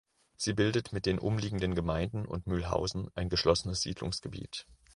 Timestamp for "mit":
0.93-1.05